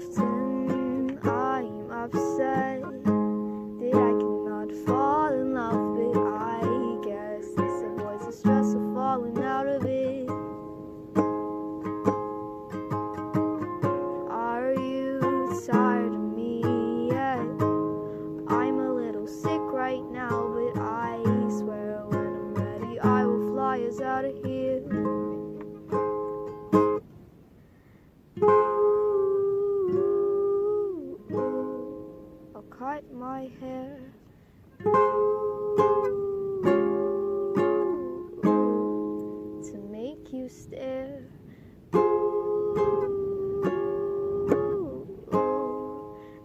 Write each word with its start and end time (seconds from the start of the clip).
often 0.00 1.18
I'm 1.22 1.90
upset 1.90 2.80
that 2.80 3.94
I 3.94 4.12
cannot 4.18 4.72
fall 4.86 5.32
in 5.32 5.54
love, 5.54 5.96
but 5.96 6.16
I 6.18 6.60
guess 7.04 7.44
this 7.56 7.82
avoids 7.82 8.26
the 8.26 8.32
stress 8.32 8.72
of 8.74 8.94
falling 8.94 9.42
out 9.44 9.66
of 9.66 9.84
it. 9.84 10.28
Are 14.30 14.72
you 14.72 15.62
tired 15.66 16.14
of 16.14 16.20
me 16.20 17.08
yet? 17.10 17.40
I'm 18.48 18.78
a 18.78 18.94
little 18.94 19.26
sick 19.26 19.60
right 19.60 20.04
now, 20.10 20.48
but 20.54 20.80
I 20.80 21.22
swear 21.58 22.04
when 22.06 22.26
I'm 22.26 22.54
ready, 22.54 22.98
I 23.00 23.24
will 23.26 23.52
fly 23.54 23.80
us 23.82 24.00
out 24.00 24.24
of 24.24 24.34
here. 24.44 25.19
cut 33.00 33.12
my 33.14 33.50
hair. 33.60 33.98
To 39.62 39.78
make 39.90 40.32
you 40.32 40.48
stare. 40.48 41.24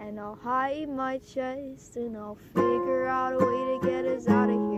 And 0.00 0.18
I'll 0.20 0.38
hide 0.42 0.88
my 0.88 1.18
chest 1.18 1.96
and 1.96 2.16
I'll 2.16 2.38
figure 2.54 3.06
out 3.06 3.34
a 3.34 3.38
way 3.38 3.44
to 3.44 3.86
get 3.86 4.04
us 4.04 4.28
out 4.28 4.50
of 4.50 4.56
here. 4.56 4.71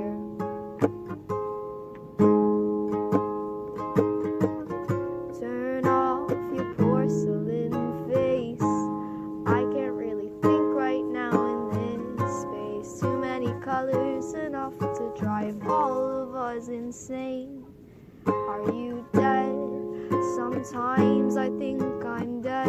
Us 16.55 16.69
insane. 16.69 17.64
Are 18.27 18.62
you 18.72 19.05
dead? 19.12 19.52
Sometimes 20.36 21.36
I 21.36 21.48
think 21.58 21.83
I'm 22.05 22.41
dead. 22.42 22.66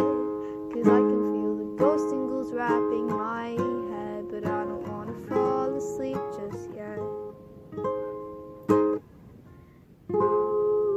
Cause 0.73 0.87
I 0.87 0.97
can 0.97 1.21
feel 1.31 1.55
the 1.55 1.75
ghost 1.77 2.09
tingles 2.09 2.51
wrapping 2.51 3.05
my 3.07 3.49
head. 3.91 4.25
But 4.31 4.45
I 4.47 4.63
don't 4.63 4.87
wanna 4.87 5.13
fall 5.29 5.75
asleep 5.75 6.17
just 6.35 6.69
yet. 6.73 6.97
Ooh, 10.15 10.89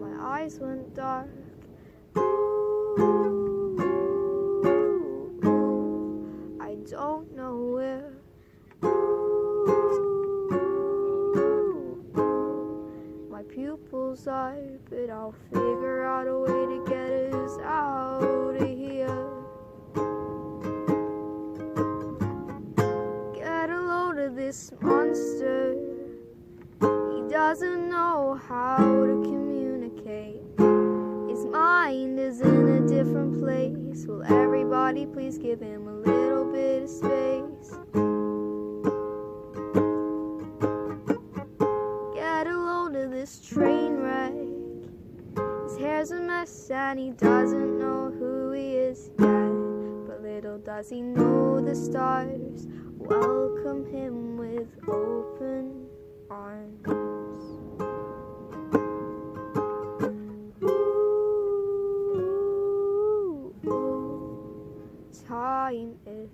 my 0.00 0.42
eyes 0.42 0.60
went 0.60 0.94
dark. 0.94 1.30
Ooh, 2.18 3.31
but 14.24 15.10
I'll 15.10 15.34
figure 15.52 16.04
out 16.04 16.28
a 16.28 16.38
way 16.38 16.48
to 16.48 16.84
get 16.88 17.34
us 17.34 17.58
out 17.64 18.54
of 18.54 18.68
here. 18.68 19.08
Get 23.34 23.70
a 23.70 23.80
load 23.80 24.18
of 24.18 24.36
this 24.36 24.70
monster. 24.80 25.74
He 26.80 27.28
doesn't 27.28 27.88
know 27.88 28.40
how 28.48 28.76
to 28.76 29.22
communicate. 29.24 30.40
His 31.28 31.44
mind 31.46 32.20
is 32.20 32.42
in 32.42 32.68
a 32.68 32.86
different 32.86 33.40
place. 33.40 34.06
Will 34.06 34.22
everybody 34.22 35.04
please 35.06 35.36
give 35.36 35.60
him 35.60 35.88
a 35.88 35.94
little 35.94 36.44
bit 36.44 36.84
of 36.84 36.90
space? 36.90 37.31
And 46.72 46.98
he 46.98 47.10
doesn't 47.10 47.78
know 47.78 48.10
who 48.18 48.52
he 48.52 48.76
is 48.76 49.10
yet. 49.18 49.52
But 50.06 50.22
little 50.22 50.58
does 50.58 50.88
he 50.90 51.02
know 51.02 51.60
the 51.60 51.74
stars 51.74 52.66
welcome 52.96 53.84
him 53.92 54.36
with 54.38 54.68
open 54.88 55.86
arms. 56.30 56.86
Ooh, 63.64 64.34
time 65.28 65.94
is 66.06 66.30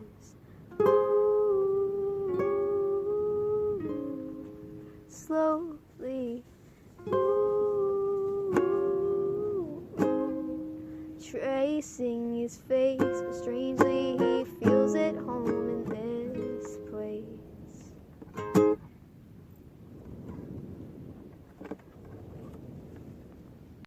ooh, 0.80 2.28
slowly 5.08 6.44
facing 11.78 12.34
his 12.34 12.56
face, 12.56 12.98
but 12.98 13.32
strangely 13.32 14.16
he 14.18 14.44
feels 14.58 14.96
at 14.96 15.14
home 15.14 15.46
in 15.46 15.84
this. 15.84 16.07